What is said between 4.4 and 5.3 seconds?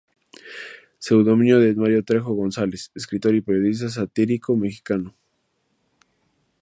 mexicano.